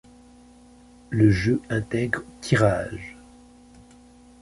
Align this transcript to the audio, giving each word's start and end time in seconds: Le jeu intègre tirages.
Le 1.11 1.29
jeu 1.29 1.61
intègre 1.69 2.23
tirages. 2.41 3.15